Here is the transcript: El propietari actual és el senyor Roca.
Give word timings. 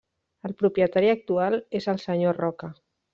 El 0.47 0.53
propietari 0.61 1.11
actual 1.13 1.57
és 1.81 1.89
el 1.93 2.01
senyor 2.05 2.41
Roca. 2.45 2.71